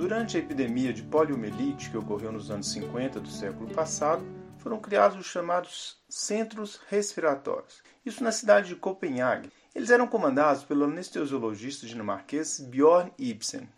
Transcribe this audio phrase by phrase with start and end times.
[0.00, 4.24] Durante a epidemia de poliomielite que ocorreu nos anos 50 do século passado,
[4.56, 7.82] foram criados os chamados centros respiratórios.
[8.04, 9.52] Isso na cidade de Copenhague.
[9.74, 13.68] Eles eram comandados pelo anestesiologista dinamarquês Bjorn Ibsen.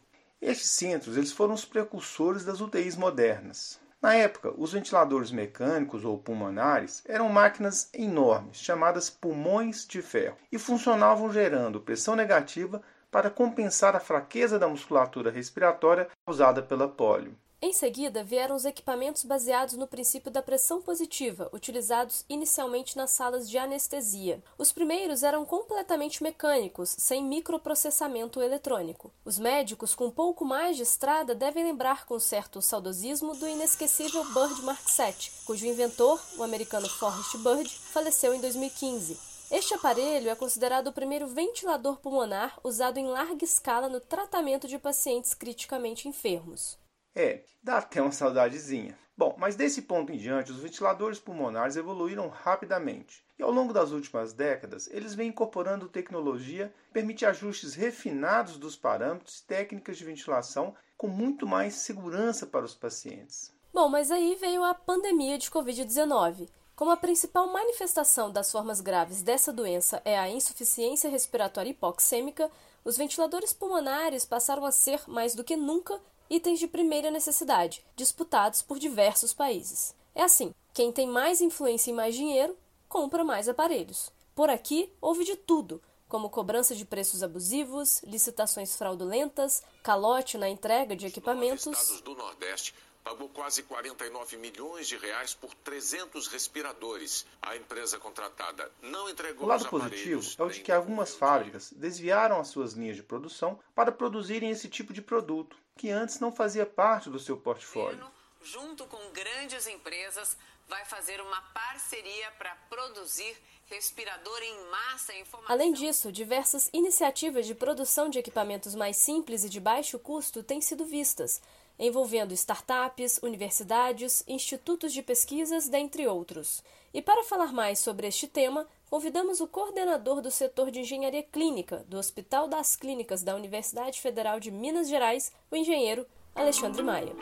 [0.40, 3.80] Estes centros eles foram os precursores das UTIs modernas.
[4.00, 10.58] Na época, os ventiladores mecânicos ou pulmonares eram máquinas enormes, chamadas pulmões de ferro, e
[10.58, 12.80] funcionavam gerando pressão negativa
[13.12, 17.36] para compensar a fraqueza da musculatura respiratória causada pela polio.
[17.64, 23.48] Em seguida, vieram os equipamentos baseados no princípio da pressão positiva, utilizados inicialmente nas salas
[23.48, 24.42] de anestesia.
[24.58, 29.12] Os primeiros eram completamente mecânicos, sem microprocessamento eletrônico.
[29.24, 34.60] Os médicos com pouco mais de estrada devem lembrar com certo saudosismo do inesquecível Bird
[34.62, 39.31] Mark VII, cujo inventor, o americano Forrest Bird, faleceu em 2015.
[39.52, 44.78] Este aparelho é considerado o primeiro ventilador pulmonar usado em larga escala no tratamento de
[44.78, 46.78] pacientes criticamente enfermos.
[47.14, 48.98] É, dá até uma saudadezinha.
[49.14, 53.22] Bom, mas desse ponto em diante, os ventiladores pulmonares evoluíram rapidamente.
[53.38, 58.74] E ao longo das últimas décadas, eles vêm incorporando tecnologia que permite ajustes refinados dos
[58.74, 63.54] parâmetros e técnicas de ventilação com muito mais segurança para os pacientes.
[63.70, 66.48] Bom, mas aí veio a pandemia de Covid-19.
[66.82, 72.50] Como a principal manifestação das formas graves dessa doença é a insuficiência respiratória hipoxêmica,
[72.84, 78.62] os ventiladores pulmonares passaram a ser, mais do que nunca, itens de primeira necessidade, disputados
[78.62, 79.94] por diversos países.
[80.12, 82.58] É assim: quem tem mais influência e mais dinheiro,
[82.88, 84.10] compra mais aparelhos.
[84.34, 90.96] Por aqui, houve de tudo, como cobrança de preços abusivos, licitações fraudulentas, calote na entrega
[90.96, 91.64] de equipamentos.
[91.64, 97.26] Estados do Nordeste pagou quase 49 milhões de reais por 300 respiradores.
[97.40, 102.40] A empresa contratada não entregou O lado positivo é o de que algumas fábricas desviaram
[102.40, 106.66] as suas linhas de produção para produzirem esse tipo de produto, que antes não fazia
[106.66, 108.04] parte do seu portfólio.
[108.42, 110.36] Junto com grandes empresas,
[110.68, 113.36] vai fazer uma parceria para produzir
[113.66, 115.14] respirador em massa.
[115.14, 115.54] Informação...
[115.54, 120.60] Além disso, diversas iniciativas de produção de equipamentos mais simples e de baixo custo têm
[120.60, 121.40] sido vistas,
[121.78, 126.62] envolvendo startups, universidades, institutos de pesquisas, dentre outros.
[126.94, 131.84] E para falar mais sobre este tema, convidamos o coordenador do setor de engenharia clínica
[131.88, 137.14] do Hospital das Clínicas da Universidade Federal de Minas Gerais, o engenheiro Alexandre Maia.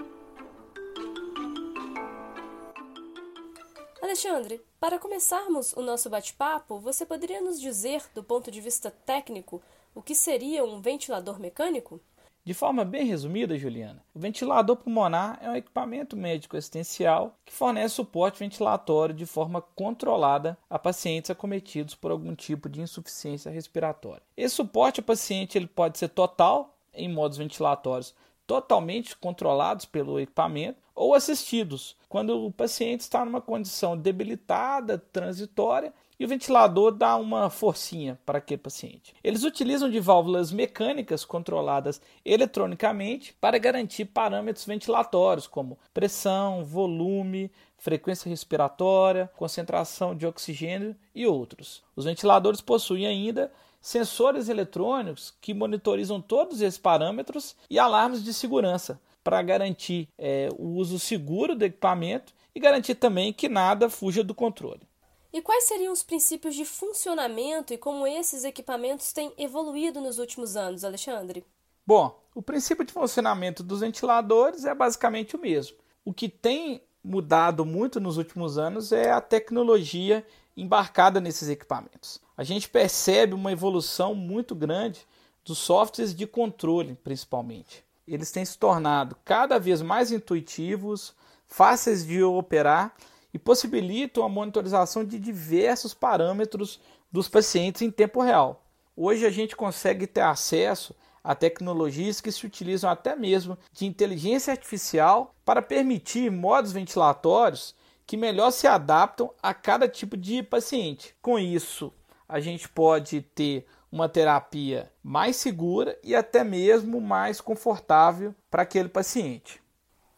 [4.03, 9.63] Alexandre, para começarmos o nosso bate-papo, você poderia nos dizer, do ponto de vista técnico,
[9.95, 12.01] o que seria um ventilador mecânico?
[12.43, 17.95] De forma bem resumida, Juliana, o ventilador pulmonar é um equipamento médico assistencial que fornece
[17.95, 24.23] suporte ventilatório de forma controlada a pacientes acometidos por algum tipo de insuficiência respiratória.
[24.37, 28.15] Esse suporte ao paciente ele pode ser total, em modos ventilatórios
[28.47, 36.25] totalmente controlados pelo equipamento, ou assistidos, quando o paciente está numa condição debilitada, transitória e
[36.27, 39.15] o ventilador dá uma forcinha para aquele paciente.
[39.25, 48.29] Eles utilizam de válvulas mecânicas controladas eletronicamente para garantir parâmetros ventilatórios como pressão, volume, frequência
[48.29, 51.83] respiratória, concentração de oxigênio e outros.
[51.97, 59.01] Os ventiladores possuem ainda sensores eletrônicos que monitorizam todos esses parâmetros e alarmes de segurança
[59.25, 64.35] para garantir é, o uso seguro do equipamento e garantir também que nada fuja do
[64.35, 64.90] controle.
[65.33, 70.57] E quais seriam os princípios de funcionamento e como esses equipamentos têm evoluído nos últimos
[70.57, 71.45] anos, Alexandre?
[71.87, 75.77] Bom, o princípio de funcionamento dos ventiladores é basicamente o mesmo.
[76.05, 80.27] O que tem mudado muito nos últimos anos é a tecnologia
[80.57, 82.21] embarcada nesses equipamentos.
[82.37, 85.07] A gente percebe uma evolução muito grande
[85.45, 87.85] dos softwares de controle, principalmente.
[88.07, 91.15] Eles têm se tornado cada vez mais intuitivos,
[91.47, 92.95] fáceis de operar
[93.33, 96.81] e possibilitam a monitorização de diversos parâmetros
[97.11, 98.65] dos pacientes em tempo real.
[98.97, 104.53] Hoje a gente consegue ter acesso a tecnologias que se utilizam até mesmo de inteligência
[104.53, 107.75] artificial para permitir modos ventilatórios
[108.07, 111.15] que melhor se adaptam a cada tipo de paciente.
[111.23, 111.93] Com isso,
[112.29, 118.89] a gente pode ter uma terapia mais segura e até mesmo mais confortável para aquele
[118.89, 119.60] paciente.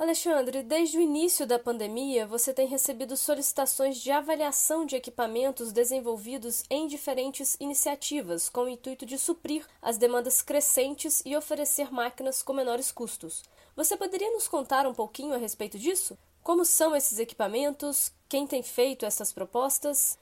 [0.02, 6.64] Alexandre, desde o início da pandemia, você tem recebido solicitações de avaliação de equipamentos desenvolvidos
[6.68, 12.52] em diferentes iniciativas, com o intuito de suprir as demandas crescentes e oferecer máquinas com
[12.52, 13.44] menores custos.
[13.76, 16.18] Você poderia nos contar um pouquinho a respeito disso?
[16.42, 18.12] Como são esses equipamentos?
[18.28, 20.18] Quem tem feito essas propostas?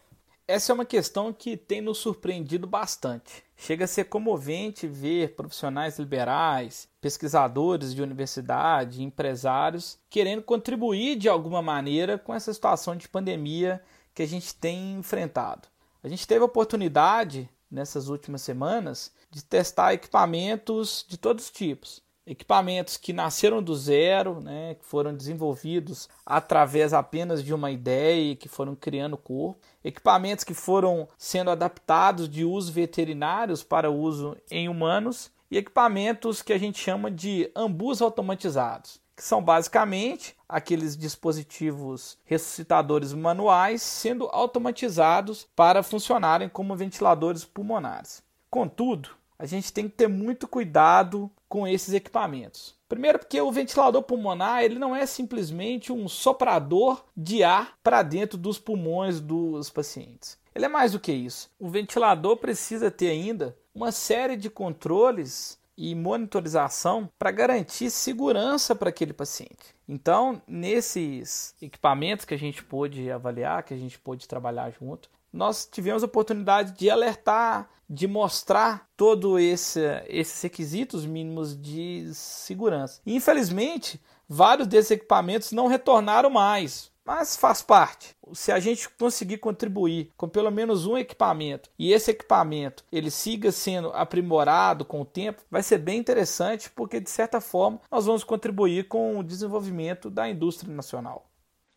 [0.50, 3.44] Essa é uma questão que tem nos surpreendido bastante.
[3.56, 11.62] Chega a ser comovente ver profissionais liberais, pesquisadores de universidade, empresários querendo contribuir de alguma
[11.62, 13.80] maneira com essa situação de pandemia
[14.12, 15.68] que a gente tem enfrentado.
[16.02, 22.02] A gente teve a oportunidade nessas últimas semanas de testar equipamentos de todos os tipos
[22.30, 28.36] equipamentos que nasceram do zero, né, que foram desenvolvidos através apenas de uma ideia e
[28.36, 34.68] que foram criando corpo, equipamentos que foram sendo adaptados de uso veterinários para uso em
[34.68, 42.18] humanos e equipamentos que a gente chama de ambus automatizados, que são basicamente aqueles dispositivos
[42.24, 48.22] ressuscitadores manuais sendo automatizados para funcionarem como ventiladores pulmonares.
[48.48, 52.76] Contudo, a gente tem que ter muito cuidado com esses equipamentos.
[52.88, 58.38] Primeiro porque o ventilador pulmonar ele não é simplesmente um soprador de ar para dentro
[58.38, 60.38] dos pulmões dos pacientes.
[60.54, 61.50] Ele é mais do que isso.
[61.58, 68.90] O ventilador precisa ter ainda uma série de controles e monitorização para garantir segurança para
[68.90, 69.74] aquele paciente.
[69.88, 75.68] Então, nesses equipamentos que a gente pôde avaliar, que a gente pôde trabalhar junto, nós
[75.70, 83.00] tivemos a oportunidade de alertar, de mostrar todos esse, esses requisitos mínimos de segurança.
[83.04, 88.14] Infelizmente, vários desses equipamentos não retornaram mais, mas faz parte.
[88.32, 93.50] Se a gente conseguir contribuir com pelo menos um equipamento e esse equipamento ele siga
[93.50, 98.22] sendo aprimorado com o tempo, vai ser bem interessante porque de certa forma nós vamos
[98.22, 101.29] contribuir com o desenvolvimento da indústria nacional.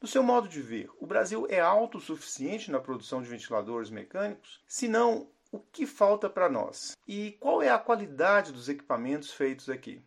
[0.03, 4.59] No seu modo de ver, o Brasil é autossuficiente na produção de ventiladores mecânicos?
[4.67, 6.91] Se não, o que falta para nós?
[7.07, 10.01] E qual é a qualidade dos equipamentos feitos aqui?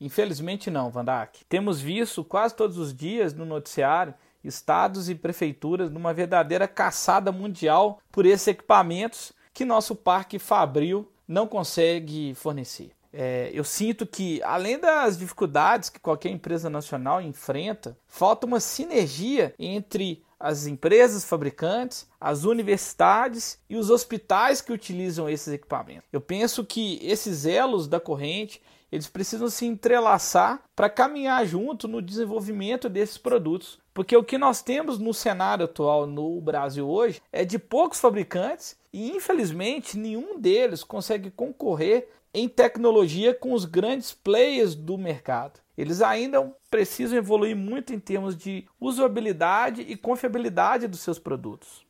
[0.00, 1.44] Infelizmente não, Vandak.
[1.46, 4.14] Temos visto quase todos os dias no noticiário
[4.44, 11.48] estados e prefeituras numa verdadeira caçada mundial por esses equipamentos que nosso parque fabril não
[11.48, 12.92] consegue fornecer.
[13.12, 19.54] É, eu sinto que, além das dificuldades que qualquer empresa nacional enfrenta, falta uma sinergia
[19.58, 26.08] entre as empresas fabricantes, as universidades e os hospitais que utilizam esses equipamentos.
[26.12, 32.02] Eu penso que esses elos da corrente eles precisam se entrelaçar para caminhar junto no
[32.02, 33.78] desenvolvimento desses produtos.
[34.00, 38.74] Porque o que nós temos no cenário atual no Brasil hoje é de poucos fabricantes
[38.90, 45.60] e, infelizmente, nenhum deles consegue concorrer em tecnologia com os grandes players do mercado.
[45.76, 51.84] Eles ainda precisam evoluir muito em termos de usabilidade e confiabilidade dos seus produtos.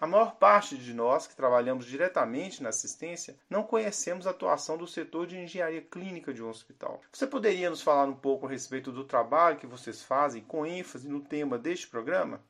[0.00, 4.86] A maior parte de nós que trabalhamos diretamente na assistência não conhecemos a atuação do
[4.86, 7.02] setor de engenharia clínica de um hospital.
[7.12, 11.06] Você poderia nos falar um pouco a respeito do trabalho que vocês fazem com ênfase
[11.06, 12.40] no tema deste programa?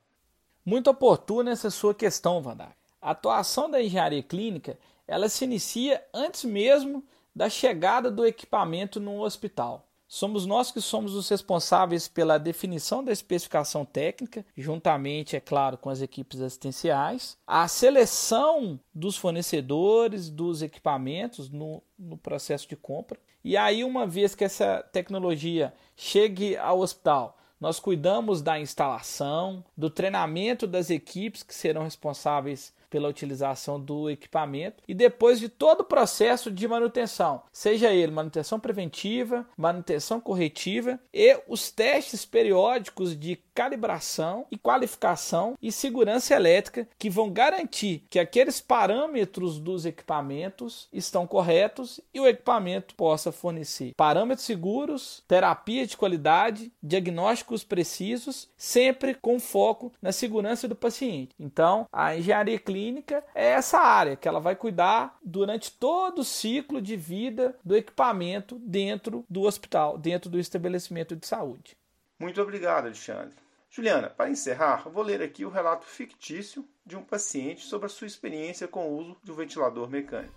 [0.65, 2.73] Muito oportuna essa sua questão, Vandar.
[3.01, 7.03] A atuação da engenharia clínica ela se inicia antes mesmo
[7.35, 9.90] da chegada do equipamento no hospital.
[10.13, 15.89] Somos nós que somos os responsáveis pela definição da especificação técnica, juntamente, é claro, com
[15.89, 23.17] as equipes assistenciais, a seleção dos fornecedores dos equipamentos no, no processo de compra.
[23.41, 29.89] E aí, uma vez que essa tecnologia chegue ao hospital, nós cuidamos da instalação, do
[29.89, 35.85] treinamento das equipes que serão responsáveis pela utilização do equipamento e depois de todo o
[35.85, 44.45] processo de manutenção, seja ele manutenção preventiva, manutenção corretiva e os testes periódicos de calibração
[44.51, 52.01] e qualificação e segurança elétrica que vão garantir que aqueles parâmetros dos equipamentos estão corretos
[52.13, 59.93] e o equipamento possa fornecer parâmetros seguros, terapia de qualidade, diagnósticos precisos, sempre com foco
[60.01, 61.33] na segurança do paciente.
[61.39, 66.25] Então, a engenharia clínica clínica é essa área que ela vai cuidar durante todo o
[66.25, 71.77] ciclo de vida do equipamento dentro do hospital, dentro do estabelecimento de saúde.
[72.19, 73.35] Muito obrigado, Alexandre.
[73.69, 78.07] Juliana, para encerrar, vou ler aqui o relato fictício de um paciente sobre a sua
[78.07, 80.33] experiência com o uso de um ventilador mecânico.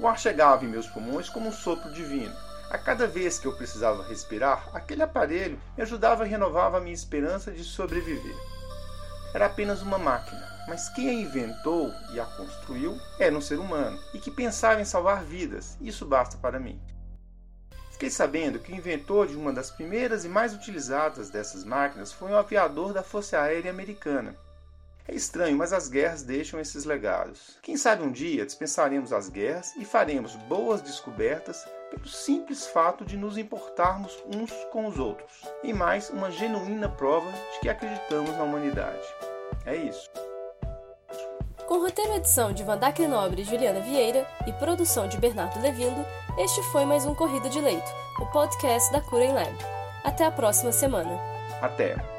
[0.00, 2.34] O ar chegava em meus pulmões como um sopro divino.
[2.70, 6.92] A cada vez que eu precisava respirar, aquele aparelho me ajudava e renovava a minha
[6.92, 8.55] esperança de sobreviver.
[9.36, 14.00] Era apenas uma máquina, mas quem a inventou e a construiu era um ser humano
[14.14, 15.76] e que pensava em salvar vidas.
[15.78, 16.80] Isso basta para mim.
[17.92, 22.30] Fiquei sabendo que o inventor de uma das primeiras e mais utilizadas dessas máquinas foi
[22.30, 24.34] um aviador da Força Aérea Americana.
[25.06, 27.58] É estranho, mas as guerras deixam esses legados.
[27.62, 33.16] Quem sabe um dia dispensaremos as guerras e faremos boas descobertas pelo simples fato de
[33.16, 35.42] nos importarmos uns com os outros.
[35.62, 39.06] E mais, uma genuína prova de que acreditamos na humanidade.
[39.66, 40.08] É isso.
[41.66, 46.06] Com roteiro e edição de Vandacre Nobre e Juliana Vieira e produção de Bernardo Levindo,
[46.38, 49.52] este foi mais um Corrida de Leito, o podcast da Cura em Lab.
[50.04, 51.18] Até a próxima semana.
[51.60, 52.15] Até!